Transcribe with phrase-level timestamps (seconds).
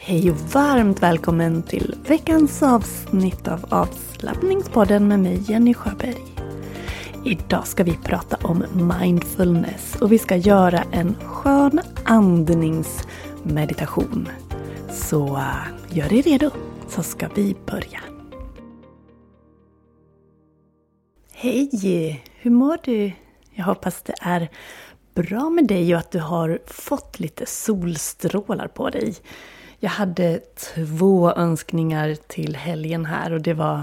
[0.00, 6.24] Hej och varmt välkommen till veckans avsnitt av avslappningspodden med mig Jenny Sjöberg.
[7.24, 8.64] Idag ska vi prata om
[9.00, 14.28] mindfulness och vi ska göra en skön andningsmeditation.
[14.90, 16.50] Så eh, gör dig redo
[16.88, 18.00] så ska vi börja.
[21.32, 22.22] Hej!
[22.34, 23.12] Hur mår du?
[23.54, 24.48] Jag hoppas det är
[25.14, 29.14] bra med dig och att du har fått lite solstrålar på dig.
[29.80, 33.82] Jag hade två önskningar till helgen här och det var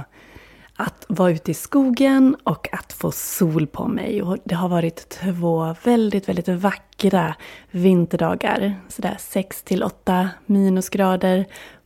[0.76, 4.22] att vara ute i skogen och att få sol på mig.
[4.22, 7.36] Och det har varit två väldigt, väldigt vackra
[7.72, 8.76] vinterdagar.
[8.90, 11.46] Sådär 6 till 8 minusgrader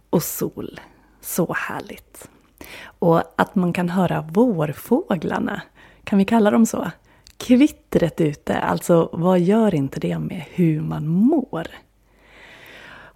[0.09, 0.79] och sol.
[1.21, 2.29] Så härligt.
[2.83, 5.61] Och att man kan höra vårfåglarna,
[6.03, 6.91] kan vi kalla dem så?
[7.37, 11.67] Kvittret ute, alltså vad gör inte det med hur man mår?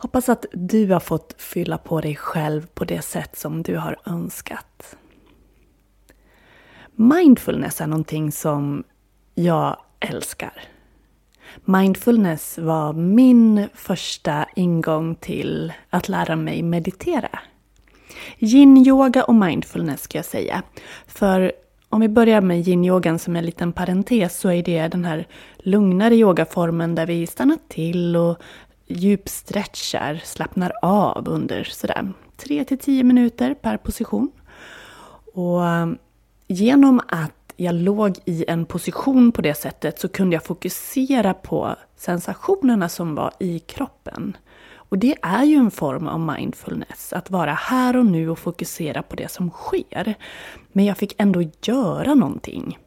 [0.04, 4.00] Hoppas att du har fått fylla på dig själv på det sätt som du har
[4.06, 4.96] önskat.
[6.96, 8.84] Mindfulness är någonting som
[9.36, 10.62] jag älskar.
[11.66, 17.40] Mindfulness var min första ingång till att lära mig meditera.
[18.40, 20.64] Yin-yoga och mindfulness ska jag säga.
[21.08, 21.52] För
[21.90, 25.28] om vi börjar med yin-yogan som en liten parentes så är det den här
[25.58, 28.38] lugnare yogaformen där vi stannar till och
[28.88, 34.32] djupstretchar, slappnar av under sådär 3 till 10 minuter per position.
[35.34, 35.88] Och eh,
[36.48, 41.76] genom att jag låg i en position på det sättet så kunde jag fokusera på
[41.96, 44.38] sensationerna som var i kroppen.
[44.76, 49.04] Och det är ju en form av mindfulness, att vara här och nu och fokusera
[49.04, 50.16] på det som sker.
[50.72, 52.78] Men jag fick ändå göra någonting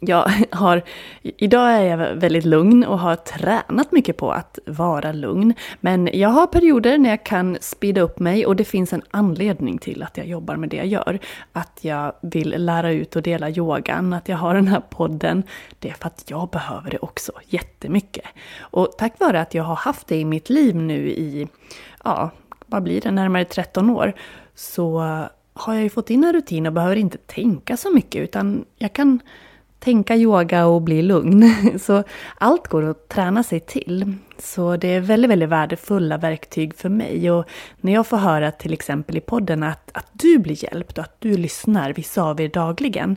[0.00, 0.82] jag har,
[1.22, 5.54] idag är jag väldigt lugn och har tränat mycket på att vara lugn.
[5.80, 9.78] Men jag har perioder när jag kan speeda upp mig och det finns en anledning
[9.78, 11.18] till att jag jobbar med det jag gör.
[11.52, 15.42] Att jag vill lära ut och dela yogan, att jag har den här podden.
[15.78, 18.24] Det är för att jag behöver det också jättemycket.
[18.60, 21.48] Och tack vare att jag har haft det i mitt liv nu i,
[22.04, 22.30] ja,
[22.66, 24.12] vad blir det, närmare 13 år.
[24.54, 24.98] Så
[25.58, 28.92] har jag ju fått in en rutin och behöver inte tänka så mycket utan jag
[28.92, 29.20] kan
[29.78, 31.54] tänka yoga och bli lugn.
[31.78, 32.04] Så
[32.38, 34.14] allt går att träna sig till.
[34.38, 37.30] Så det är väldigt, väldigt värdefulla verktyg för mig.
[37.30, 37.44] Och
[37.80, 41.20] när jag får höra till exempel i podden att, att du blir hjälpt och att
[41.20, 43.16] du lyssnar, vissa av er dagligen.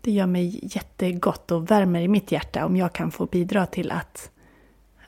[0.00, 3.90] Det gör mig jättegott och värmer i mitt hjärta om jag kan få bidra till
[3.90, 4.30] att,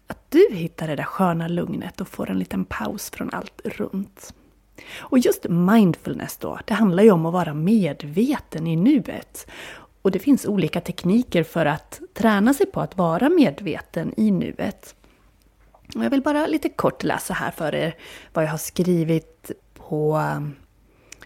[0.06, 4.34] att du hittar det där sköna lugnet och får en liten paus från allt runt.
[4.98, 9.46] Och just mindfulness då, det handlar ju om att vara medveten i nuet.
[10.02, 14.94] Och det finns olika tekniker för att träna sig på att vara medveten i nuet.
[15.94, 17.96] Jag vill bara lite kort läsa här för er
[18.32, 20.22] vad jag har skrivit på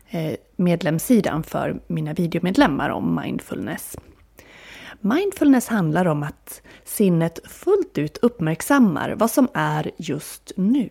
[0.09, 3.97] eh, medlemssidan för mina videomedlemmar om mindfulness.
[5.01, 10.89] Mindfulness handlar om att sinnet fullt ut uppmärksammar vad som är just nu.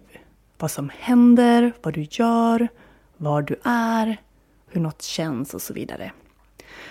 [0.58, 2.68] Vad som händer, vad du gör,
[3.18, 4.18] var du är,
[4.68, 6.12] hur något känns och så vidare.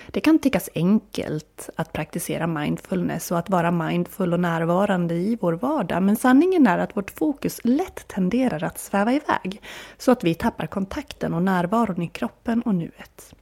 [0.06, 5.52] Det kan tyckas enkelt att praktisera mindfulness och att vara mindful och närvarande i vår
[5.52, 9.62] vardag, men sanningen är att vårt fokus lätt tenderar att sväva iväg,
[9.98, 13.34] så att vi tappar kontakten och närvaron i kroppen och nuet.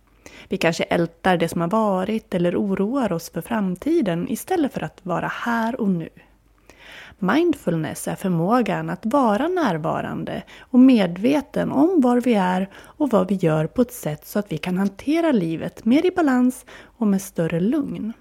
[0.49, 5.00] Vi kanske ältar det som har varit eller oroar oss för framtiden istället för att
[5.02, 6.08] vara här och nu.
[7.20, 13.35] Mindfulness är förmågan att vara närvarande och medveten om var vi är och vad vi
[13.35, 17.23] gör på ett sätt så att vi kan hantera livet mer i balans och med
[17.23, 18.12] större lugn.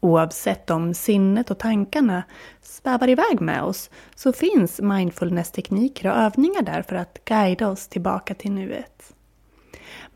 [0.00, 2.22] Oavsett om sinnet och tankarna
[2.62, 8.34] svävar iväg med oss så finns mindfulness-tekniker och övningar där för att guida oss tillbaka
[8.34, 9.14] till nuet.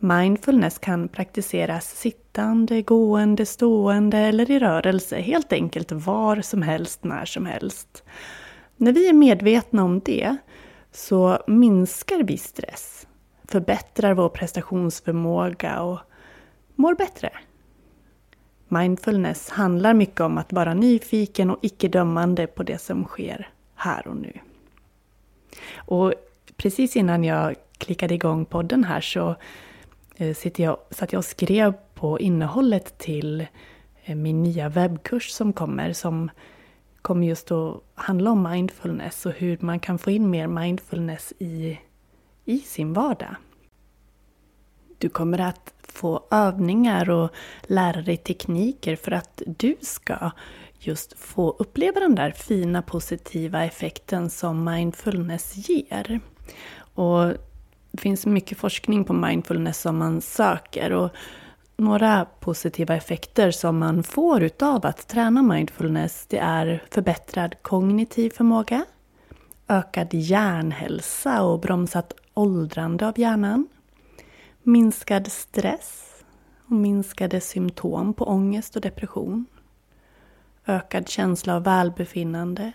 [0.04, 7.24] Mindfulness kan praktiseras sittande, gående, stående eller i rörelse, helt enkelt var som helst, när
[7.24, 8.04] som helst.
[8.76, 10.36] När vi är medvetna om det
[10.92, 13.06] så minskar vi stress,
[13.44, 15.98] förbättrar vår prestationsförmåga och
[16.74, 17.30] mår bättre.
[18.68, 24.16] Mindfulness handlar mycket om att vara nyfiken och icke-dömande på det som sker här och
[24.16, 24.32] nu.
[25.76, 26.14] Och
[26.56, 29.36] precis innan jag klickade igång podden här så
[30.16, 33.46] Eh, sitter jag, satt jag och skrev på innehållet till
[34.04, 36.30] eh, min nya webbkurs som kommer, som
[37.02, 41.78] kommer just att handla om mindfulness och hur man kan få in mer mindfulness i,
[42.44, 43.36] i sin vardag.
[44.98, 47.30] Du kommer att få övningar och
[47.62, 50.30] lära dig tekniker för att du ska
[50.78, 56.20] just få uppleva den där fina positiva effekten som mindfulness ger.
[56.94, 57.32] Och
[57.94, 60.92] det finns mycket forskning på mindfulness som man söker.
[60.92, 61.10] Och
[61.76, 68.84] några positiva effekter som man får utav att träna mindfulness det är förbättrad kognitiv förmåga,
[69.68, 73.68] ökad hjärnhälsa och bromsat åldrande av hjärnan,
[74.62, 76.24] minskad stress
[76.66, 79.46] och minskade symptom på ångest och depression,
[80.66, 82.72] ökad känsla av välbefinnande,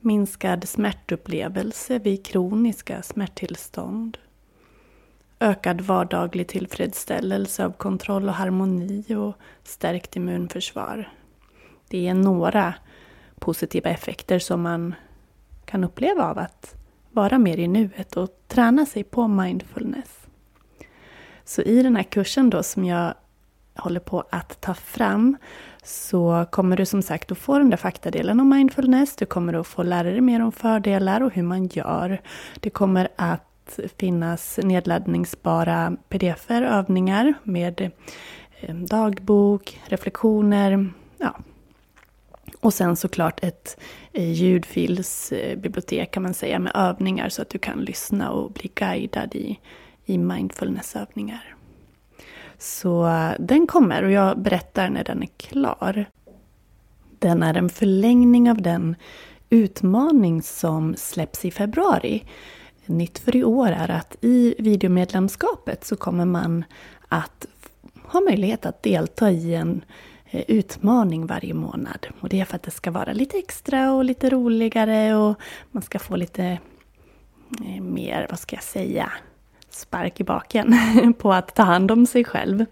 [0.00, 4.18] minskad smärtupplevelse vid kroniska smärttillstånd,
[5.40, 11.12] ökad vardaglig tillfredsställelse av kontroll och harmoni och stärkt immunförsvar.
[11.88, 12.74] Det är några
[13.38, 14.94] positiva effekter som man
[15.64, 16.74] kan uppleva av att
[17.10, 20.26] vara mer i nuet och träna sig på mindfulness.
[21.44, 23.14] Så i den här kursen då som jag
[23.76, 25.36] håller på att ta fram
[25.82, 29.16] så kommer du som sagt att få den där faktadelen om mindfulness.
[29.16, 32.20] Du kommer att få lära dig mer om fördelar och hur man gör.
[32.60, 37.90] Det kommer att finnas nedladdningsbara pdf-er, övningar med
[38.60, 41.38] eh, dagbok, reflektioner, ja.
[42.60, 43.80] Och sen såklart ett
[44.12, 49.34] eh, ljudfilsbibliotek kan man säga med övningar så att du kan lyssna och bli guidad
[49.34, 49.58] i,
[50.04, 51.56] i mindfulnessövningar.
[52.60, 56.04] Så den kommer och jag berättar när den är klar.
[57.18, 58.96] Den är en förlängning av den
[59.50, 62.24] utmaning som släpps i februari.
[62.86, 66.64] Nytt för i år är att i videomedlemskapet så kommer man
[67.08, 67.46] att
[68.02, 69.84] ha möjlighet att delta i en
[70.30, 72.06] eh, utmaning varje månad.
[72.20, 75.40] Och det är för att det ska vara lite extra och lite roligare och
[75.70, 76.58] man ska få lite
[77.64, 79.12] eh, mer, vad ska jag säga,
[79.74, 80.74] spark i baken
[81.18, 82.64] på att ta hand om sig själv.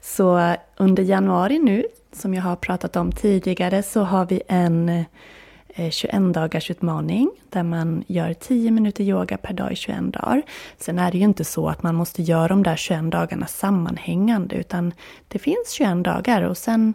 [0.00, 5.90] Så under januari nu, som jag har pratat om tidigare, så har vi en eh,
[5.90, 10.42] 21 dagars utmaning där man gör 10 minuter yoga per dag i 21 dagar.
[10.78, 14.56] Sen är det ju inte så att man måste göra de där 21 dagarna sammanhängande
[14.56, 14.92] utan
[15.28, 16.94] det finns 21 dagar och sen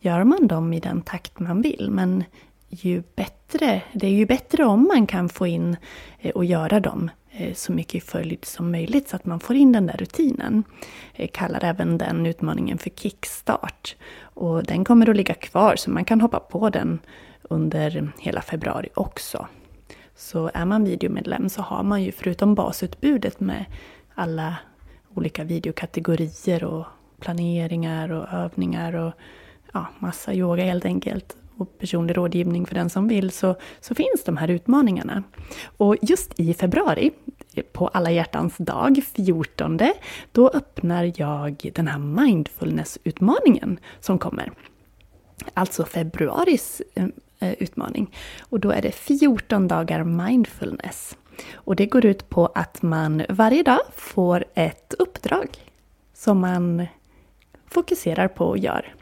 [0.00, 1.88] gör man dem i den takt man vill.
[1.90, 2.24] Men
[2.68, 5.76] ju bättre, det är ju bättre om man kan få in
[6.20, 9.56] eh, och göra dem Eh, så mycket i följd som möjligt så att man får
[9.56, 10.64] in den där rutinen.
[11.12, 13.96] Jag kallar även den utmaningen för kickstart.
[14.20, 16.98] Och den kommer att ligga kvar så man kan hoppa på den
[17.42, 19.48] under hela februari också.
[20.16, 23.64] Så är man videomedlem så har man ju förutom basutbudet med
[24.14, 24.56] alla
[25.14, 26.86] olika videokategorier och
[27.20, 29.12] planeringar och övningar och
[29.72, 34.24] ja, massa yoga helt enkelt och personlig rådgivning för den som vill, så, så finns
[34.24, 35.22] de här utmaningarna.
[35.76, 37.10] Och just i februari,
[37.72, 39.80] på alla hjärtans dag, 14,
[40.32, 44.52] då öppnar jag den här mindfulness-utmaningen som kommer.
[45.54, 47.04] Alltså februaris eh,
[47.40, 48.16] eh utmaning.
[48.40, 51.16] Och då är det 14 dagar mindfulness.
[51.54, 55.48] Och det går ut på att man varje dag får ett uppdrag
[56.14, 56.86] som man
[57.66, 58.94] fokuserar på och gör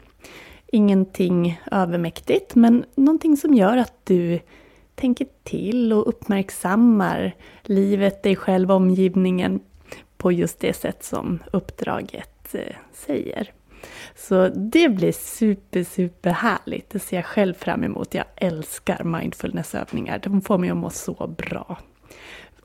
[0.73, 4.39] ingenting övermäktigt, men någonting som gör att du
[4.95, 9.59] tänker till och uppmärksammar livet, dig själv, omgivningen
[10.17, 13.51] på just det sätt som uppdraget eh, säger.
[14.15, 16.89] Så det blir super, super härligt.
[16.89, 18.13] Det ser jag själv fram emot.
[18.13, 20.19] Jag älskar mindfulnessövningar.
[20.23, 21.77] De får mig att må så bra.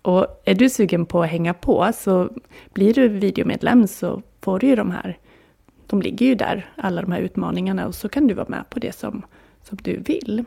[0.02, 2.30] Och är du sugen på att hänga på så
[2.72, 5.18] blir du videomedlem så får du ju de här,
[5.88, 8.78] de ligger ju där, alla de här utmaningarna och så kan du vara med på
[8.78, 9.22] det som,
[9.62, 10.44] som du vill.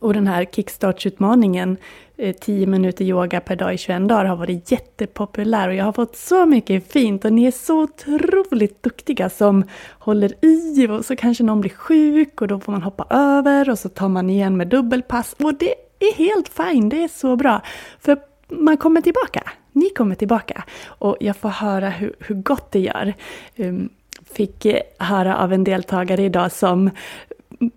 [0.00, 1.76] Och den här kickstartsutmaningen,
[2.16, 5.92] eh, 10 minuter yoga per dag i 21 dagar, har varit jättepopulär och jag har
[5.92, 9.64] fått så mycket fint och ni är så otroligt duktiga som
[9.98, 13.78] håller i och så kanske någon blir sjuk och då får man hoppa över och
[13.78, 17.62] så tar man igen med dubbelpass och det är helt fint, det är så bra.
[18.00, 22.80] För man kommer tillbaka, ni kommer tillbaka och jag får höra hur, hur gott det
[22.80, 23.14] gör.
[23.56, 23.90] Um,
[24.32, 24.66] fick
[24.98, 26.90] höra av en deltagare idag som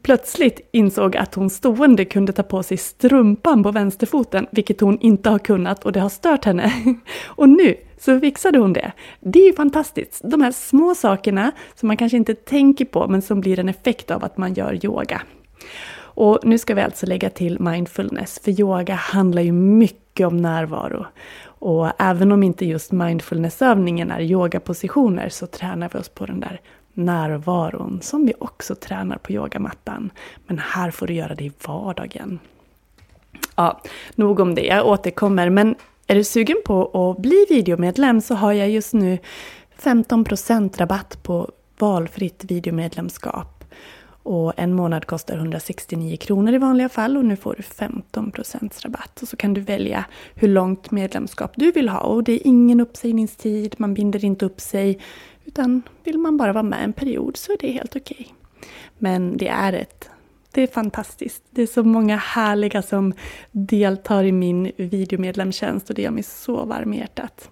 [0.01, 5.29] plötsligt insåg att hon stående kunde ta på sig strumpan på vänsterfoten, vilket hon inte
[5.29, 6.73] har kunnat och det har stört henne.
[7.25, 8.91] Och nu så fixade hon det.
[9.19, 10.21] Det är ju fantastiskt.
[10.23, 14.11] De här små sakerna som man kanske inte tänker på men som blir en effekt
[14.11, 15.21] av att man gör yoga.
[16.19, 21.05] Och nu ska vi alltså lägga till mindfulness, för yoga handlar ju mycket om närvaro.
[21.59, 26.61] Och även om inte just mindfulnessövningen är yogapositioner så tränar vi oss på den där
[26.93, 30.11] närvaron som vi också tränar på yogamattan.
[30.47, 32.39] Men här får du göra det i vardagen.
[33.55, 33.81] Ja,
[34.15, 35.49] nog om det, jag återkommer.
[35.49, 35.75] Men
[36.07, 39.17] är du sugen på att bli videomedlem så har jag just nu
[39.81, 43.58] 15% rabatt på valfritt videomedlemskap.
[44.29, 48.31] Och en månad kostar 169 kronor i vanliga fall och nu får du 15
[48.83, 49.21] rabatt.
[49.21, 50.05] Och så kan du välja
[50.35, 51.99] hur långt medlemskap du vill ha.
[51.99, 54.99] Och det är ingen uppsägningstid, man binder inte upp sig.
[55.45, 58.17] Utan vill man bara vara med en period så är det helt okej.
[58.19, 58.71] Okay.
[58.97, 60.09] Men det är ett
[60.51, 61.43] det är fantastiskt.
[61.49, 63.13] Det är så många härliga som
[63.51, 67.49] deltar i min videomedlemstjänst och det gör mig så varm i hjärtat.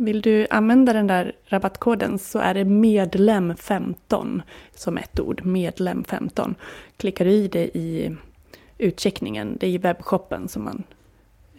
[0.00, 4.42] Vill du använda den där rabattkoden så är det medlem15
[4.74, 6.54] som ett ord, medlem15.
[6.96, 8.16] Klickar du i det i
[8.78, 10.82] utcheckningen, det är i webbshoppen som man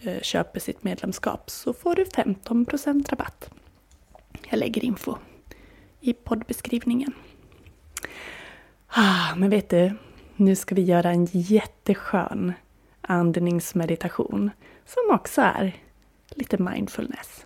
[0.02, 3.50] eh, köper sitt medlemskap, så får du 15% rabatt.
[4.50, 5.16] Jag lägger info
[6.00, 7.14] i poddbeskrivningen.
[8.88, 9.92] Ah, men vet du,
[10.36, 12.54] nu ska vi göra en jätteskön
[13.02, 14.50] andningsmeditation
[14.86, 15.76] som också är
[16.30, 17.46] lite mindfulness.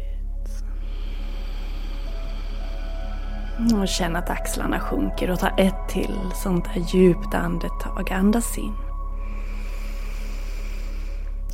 [3.61, 8.11] Och känn att axlarna sjunker och ta ett till sånt där djupt andetag.
[8.11, 8.73] Andas in.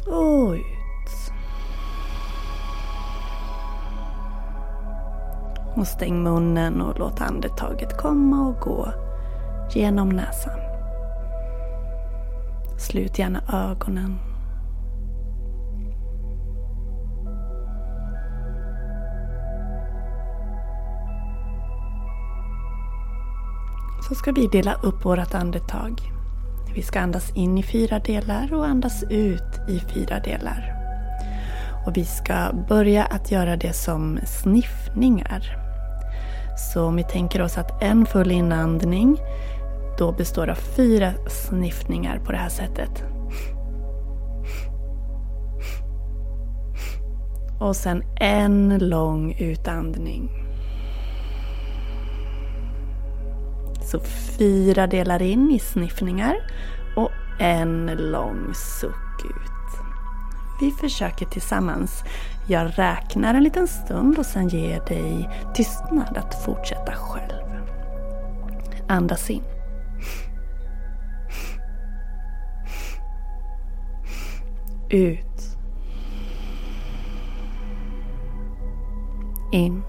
[0.07, 1.31] Och ut.
[5.75, 8.93] Och stäng munnen och låt andetaget komma och gå
[9.73, 10.59] genom näsan.
[12.77, 14.26] Slut gärna ögonen.
[24.07, 26.01] Så ska vi dela upp vårt andetag.
[26.75, 30.73] Vi ska andas in i fyra delar och andas ut i fyra delar.
[31.85, 35.57] Och vi ska börja att göra det som sniffningar.
[36.73, 39.17] Så om vi tänker oss att en full inandning
[39.97, 43.03] då består av fyra sniffningar på det här sättet.
[47.59, 50.46] Och sen en lång utandning.
[53.91, 53.99] Så
[54.37, 56.35] fyra delar in i sniffningar
[56.95, 59.81] och en lång suck ut.
[60.61, 62.03] Vi försöker tillsammans
[62.47, 67.63] Jag räknar en liten stund och sen ger dig tystnad att fortsätta själv.
[68.87, 69.43] Andas in.
[74.89, 75.57] Ut.
[79.51, 79.83] In.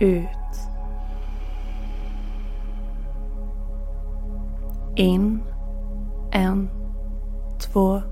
[0.00, 0.28] Ut.
[4.96, 5.42] In.
[6.32, 6.70] En,
[7.60, 8.02] två,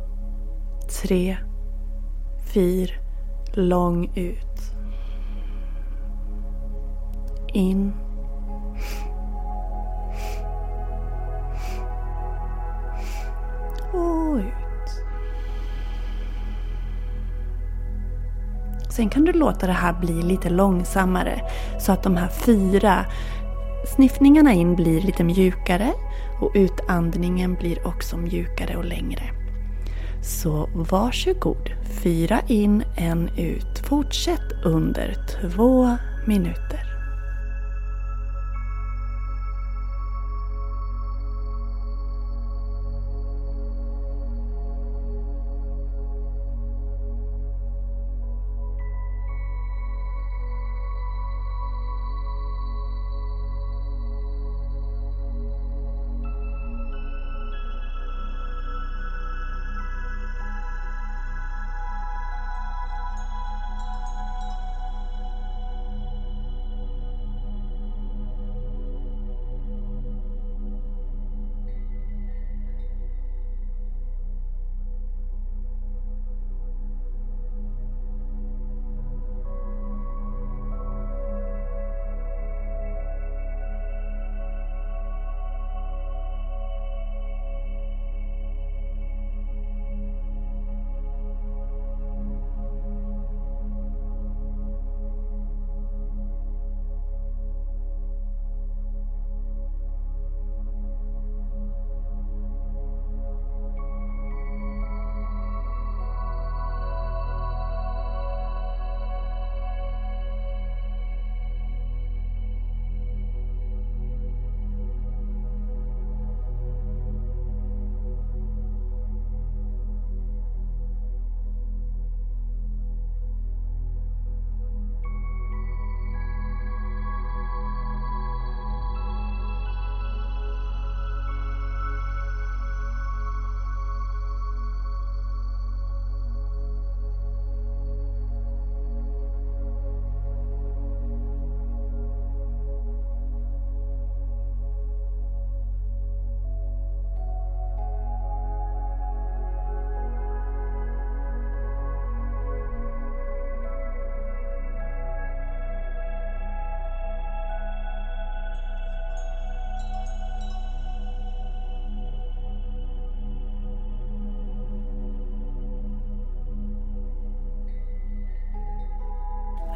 [1.03, 1.37] tre,
[2.55, 2.93] fyra.
[3.53, 4.77] Lång ut.
[7.53, 8.06] In.
[18.97, 21.41] Sen kan du låta det här bli lite långsammare
[21.81, 23.05] så att de här fyra
[23.95, 25.93] sniffningarna in blir lite mjukare
[26.41, 29.23] och utandningen blir också mjukare och längre.
[30.23, 31.71] Så varsågod,
[32.03, 33.79] fyra in, en ut.
[33.79, 36.86] Fortsätt under två minuter.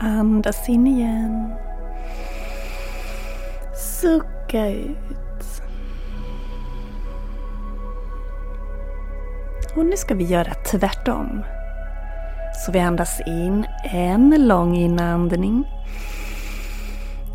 [0.02, 1.54] Andas in igen.
[3.76, 5.62] Sucka ut.
[9.76, 11.44] Och nu ska vi göra tvärtom.
[12.66, 15.64] Så vi andas in en lång inandning.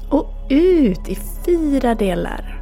[0.09, 2.61] Och ut i fyra delar.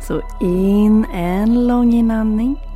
[0.00, 2.71] Så in en lång inandning.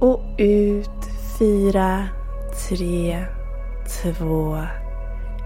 [0.00, 0.90] Och ut.
[1.38, 2.08] Fyra,
[2.68, 3.24] tre,
[4.02, 4.56] två,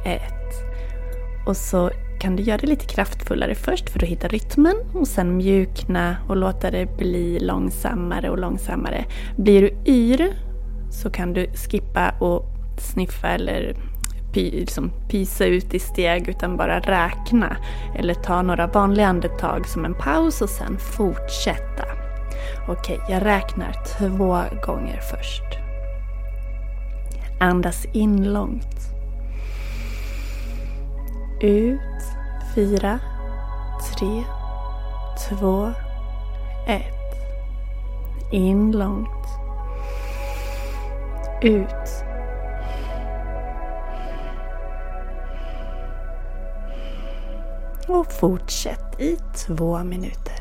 [0.05, 0.31] ett.
[1.47, 5.37] Och så kan du göra det lite kraftfullare först för att hitta rytmen och sen
[5.37, 9.05] mjukna och låta det bli långsammare och långsammare.
[9.37, 10.35] Blir du yr
[10.91, 12.45] så kan du skippa och
[12.79, 13.77] sniffa eller
[14.35, 17.57] py, liksom pysa ut i steg utan bara räkna.
[17.99, 22.00] Eller ta några vanliga andetag som en paus och sen fortsätta.
[22.69, 25.43] Okej, jag räknar två gånger först.
[27.41, 28.77] Andas in långt.
[31.41, 31.81] Ut.
[32.55, 32.99] Fyra,
[33.99, 34.25] tre,
[35.29, 35.73] två,
[36.67, 36.95] ett.
[38.33, 39.27] In långt.
[41.43, 42.05] Ut.
[47.89, 50.40] Och fortsätt i två minuter.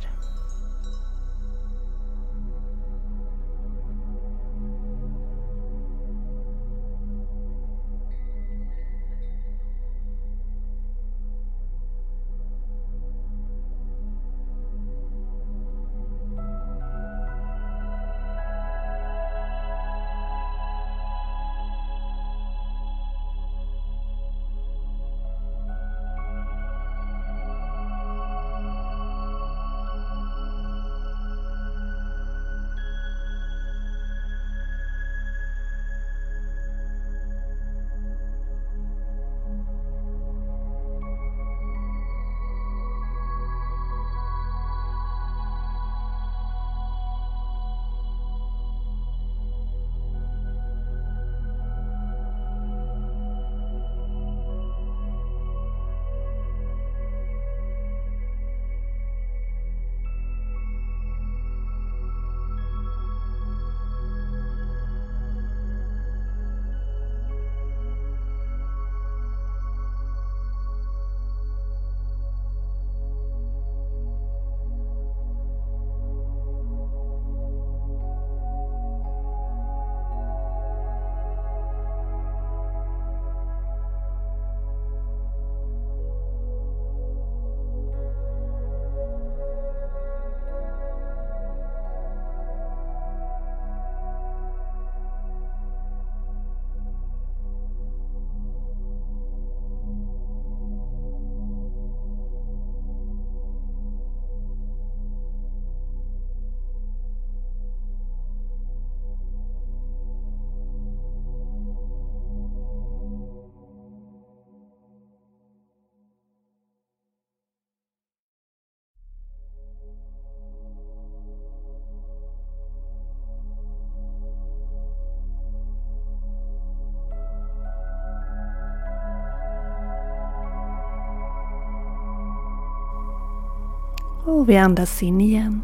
[134.30, 135.62] Och vi andas in igen.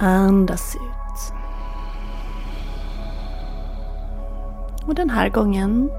[0.00, 1.34] Andas ut.
[4.86, 5.90] Och den här gången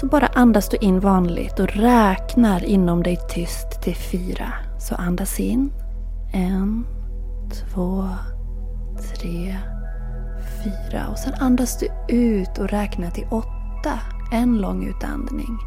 [0.00, 4.52] så bara andas du in vanligt och räknar inom dig tyst till fyra.
[4.78, 5.72] Så andas in.
[6.32, 6.86] En,
[7.52, 8.08] två,
[9.14, 9.56] tre,
[10.64, 11.08] fyra.
[11.10, 13.98] Och sen andas du ut och räknar till åtta.
[14.32, 15.58] En lång utandning.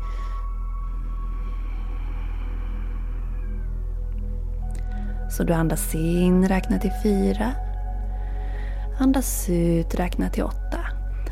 [5.37, 7.51] Så du andas in, räkna till fyra.
[8.99, 10.79] Andas ut, räkna till åtta.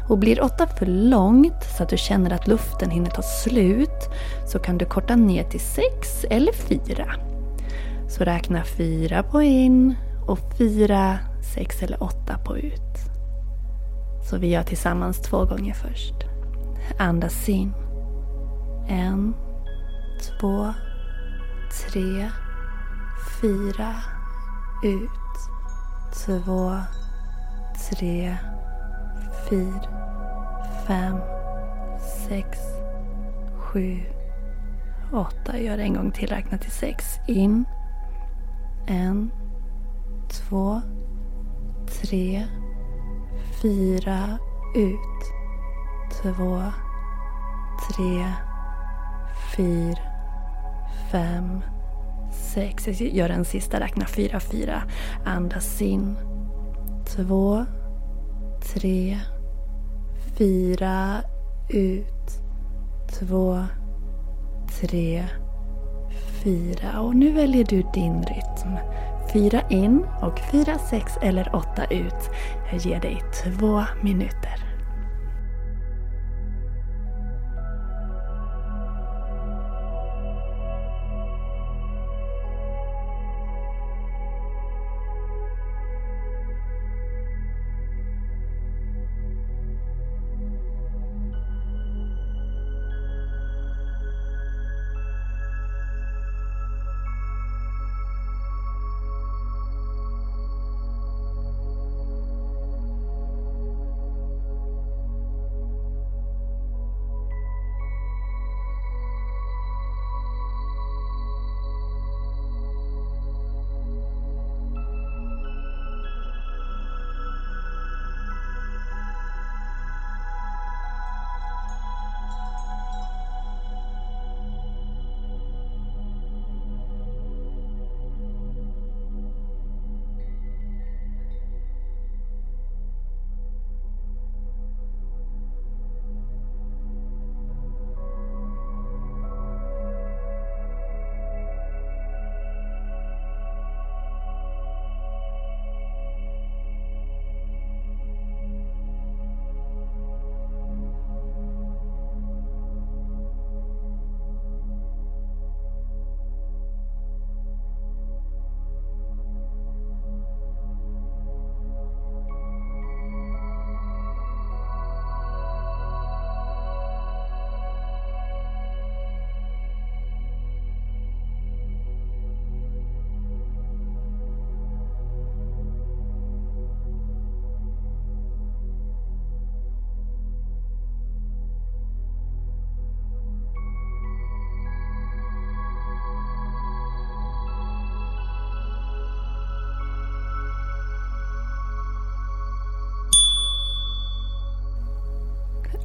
[0.09, 4.09] Och blir åtta för långt så att du känner att luften hinner ta slut
[4.47, 7.05] så kan du korta ner till sex eller fyra.
[8.09, 9.95] Så räkna fyra på in
[10.27, 11.19] och fyra,
[11.55, 12.97] sex eller åtta på ut.
[14.29, 16.15] Så vi gör tillsammans två gånger först.
[16.99, 17.73] Andas in.
[18.89, 19.33] En,
[20.39, 20.73] två,
[21.87, 22.29] tre,
[23.41, 23.95] fyra.
[24.83, 25.09] Ut.
[26.25, 26.77] Två,
[27.89, 28.37] tre,
[29.49, 29.81] fyra,
[30.87, 31.17] fem,
[32.27, 32.59] sex,
[33.57, 33.99] sju,
[35.13, 35.59] åtta.
[35.59, 36.29] Gör det en gång till.
[36.29, 37.19] Räkna till sex.
[37.27, 37.65] In.
[38.87, 39.31] En,
[40.29, 40.81] två,
[42.01, 42.47] tre,
[43.61, 44.37] fyra.
[44.75, 45.33] Ut.
[46.21, 46.63] Två,
[47.89, 48.33] tre,
[49.55, 50.01] fyra,
[51.11, 51.61] fem,
[52.53, 52.87] sex.
[52.87, 53.79] Jag gör en sista.
[53.79, 54.83] Räkna fyra, fyra.
[55.25, 56.17] Andas in
[57.15, 57.65] två,
[58.73, 59.19] tre,
[60.37, 61.21] fyra,
[61.69, 62.41] ut.
[63.19, 63.65] Två,
[64.81, 65.25] tre,
[66.43, 67.01] fyra.
[67.01, 68.77] Och nu väljer du din rytm.
[69.33, 72.29] Fyra in och fyra, sex eller åtta ut.
[72.71, 74.70] Jag ger dig två minuter.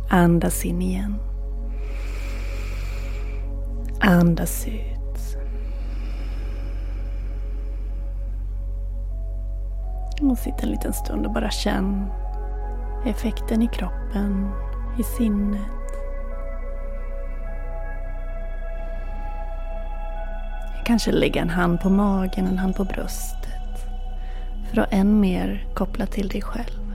[0.09, 1.14] Andas in igen.
[4.01, 5.37] Andas ut.
[10.21, 12.07] Och sitt en liten stund och bara känn
[13.07, 14.51] effekten i kroppen,
[14.99, 15.61] i sinnet.
[20.85, 23.87] Kanske lägga en hand på magen, en hand på bröstet.
[24.71, 26.86] För att än mer koppla till dig själv.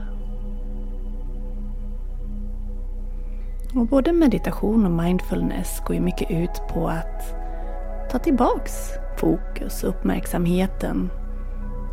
[3.74, 7.34] Och både meditation och mindfulness går ju mycket ut på att
[8.10, 11.10] ta tillbaks fokus och uppmärksamheten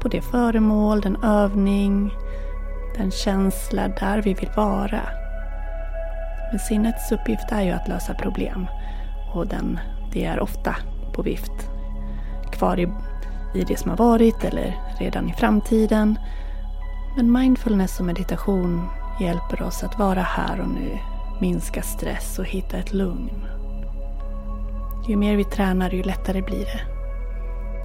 [0.01, 2.11] på det föremål, den övning,
[2.97, 5.01] den känsla där vi vill vara.
[6.51, 8.67] Men sinnets uppgift är ju att lösa problem
[9.33, 9.79] och den,
[10.13, 10.75] det är ofta
[11.13, 11.69] på vift
[12.51, 12.87] kvar i,
[13.53, 16.19] i det som har varit eller redan i framtiden.
[17.15, 18.89] Men mindfulness och meditation
[19.19, 20.99] hjälper oss att vara här och nu
[21.41, 23.45] minska stress och hitta ett lugn.
[25.07, 26.81] Ju mer vi tränar, ju lättare blir det.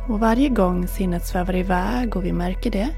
[0.08, 2.88] Och varje gång sinnet svävar iväg och vi märker det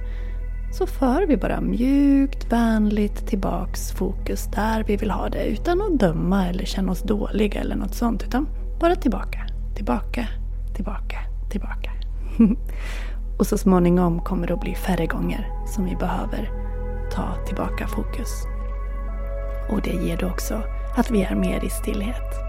[0.73, 5.99] så för vi bara mjukt, vänligt tillbaks fokus där vi vill ha det utan att
[6.01, 8.23] döma eller känna oss dåliga eller något sånt.
[8.23, 8.49] Utan
[8.81, 10.29] bara tillbaka, tillbaka,
[10.75, 11.19] tillbaka,
[11.51, 11.91] tillbaka.
[13.39, 16.51] och så småningom kommer det att bli färre gånger som vi behöver
[17.13, 18.56] ta tillbaka fokus.
[19.69, 20.63] Och det ger det också
[20.97, 22.47] att vi är mer i stillhet.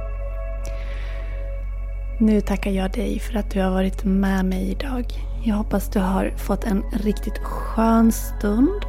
[2.19, 5.05] Nu tackar jag dig för att du har varit med mig idag.
[5.43, 8.85] Jag hoppas du har fått en riktigt skön stund.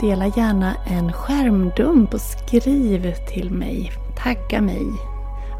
[0.00, 3.92] Dela gärna en skärmdump och skriv till mig.
[4.24, 4.86] Tagga mig.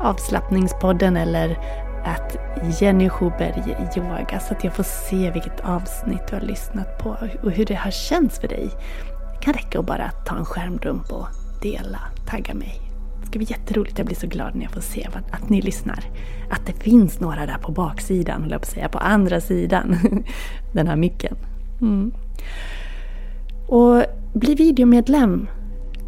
[0.01, 1.59] Avslappningspodden eller
[2.05, 2.37] att
[2.81, 7.51] Jenny Schuberg yoga så att jag får se vilket avsnitt du har lyssnat på och
[7.51, 8.71] hur det har känts för dig.
[9.33, 11.27] Det kan räcka att bara ta en skärmdump och
[11.63, 12.81] dela, tagga mig.
[13.21, 16.05] Det ska bli jätteroligt, jag blir så glad när jag får se att ni lyssnar.
[16.51, 19.97] Att det finns några där på baksidan, höll jag på att säga, på andra sidan
[20.73, 21.37] den här micken.
[21.81, 22.13] Mm.
[23.69, 25.49] Och bli videomedlem.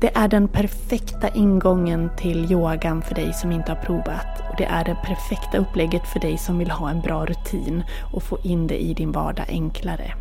[0.00, 4.42] Det är den perfekta ingången till yogan för dig som inte har provat.
[4.50, 7.82] Och det är det perfekta upplägget för dig som vill ha en bra rutin
[8.12, 10.14] och få in det i din vardag enklare.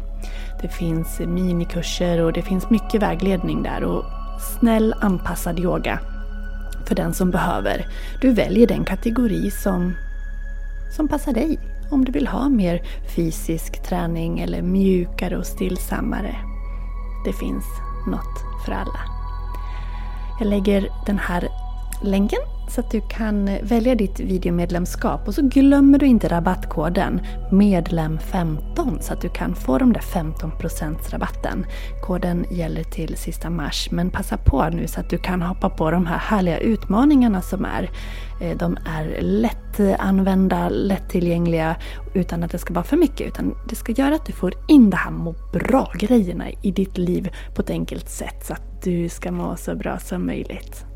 [0.61, 4.05] Det finns minikurser och det finns mycket vägledning där och
[4.39, 5.99] snäll anpassad yoga
[6.87, 7.87] för den som behöver.
[8.21, 9.93] Du väljer den kategori som,
[10.95, 11.59] som passar dig.
[11.91, 12.81] Om du vill ha mer
[13.15, 16.35] fysisk träning eller mjukare och stillsammare.
[17.25, 17.65] Det finns
[18.07, 18.99] något för alla.
[20.39, 21.47] Jag lägger den här
[22.03, 28.99] länken så att du kan välja ditt videomedlemskap och så glömmer du inte rabattkoden medlem15
[28.99, 31.65] så att du kan få de där 15% rabatten.
[32.03, 35.91] Koden gäller till sista mars men passa på nu så att du kan hoppa på
[35.91, 37.89] de här härliga utmaningarna som är.
[38.41, 41.75] Eh, de är lättanvända, lättillgängliga
[42.13, 44.89] utan att det ska vara för mycket utan det ska göra att du får in
[44.89, 49.31] de här må bra-grejerna i ditt liv på ett enkelt sätt så att du ska
[49.31, 50.86] må så bra som möjligt.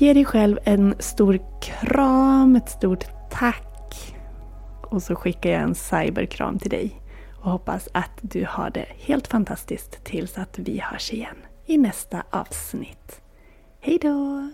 [0.00, 4.14] Ge dig själv en stor kram, ett stort tack.
[4.82, 7.02] Och så skickar jag en cyberkram till dig.
[7.42, 11.36] Och hoppas att du har det helt fantastiskt tills att vi hörs igen
[11.66, 13.20] i nästa avsnitt.
[13.80, 14.48] Hej då!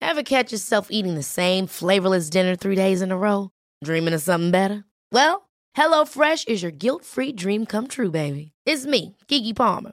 [0.00, 3.48] Have catch yourself eating the same flavorless dinner three days in a row?
[3.84, 4.82] Dreaming of something better?
[5.12, 5.36] Well,
[5.76, 8.52] hello fresh is your guilt free dream come true baby.
[8.66, 9.92] It's me, Gigi Palmer.